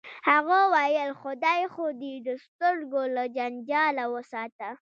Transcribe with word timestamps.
هغه 0.29 0.59
ویل 0.73 1.11
خدای 1.21 1.61
خو 1.73 1.85
دې 2.01 2.13
د 2.27 2.29
سترګو 2.45 3.01
له 3.15 3.23
جنجاله 3.35 4.03
وساته 4.13 4.69